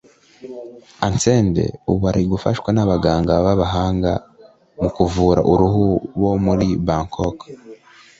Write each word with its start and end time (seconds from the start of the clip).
Atsede 1.07 1.63
ubu 1.91 2.03
ari 2.09 2.21
gufashwa 2.31 2.69
n’abaganga 2.73 3.33
b’abahanga 3.45 4.11
mu 4.79 4.89
kuvura 4.95 5.41
uruhu 5.51 5.85
bo 6.19 6.33
muri 6.45 6.67
Bangkok 6.87 7.37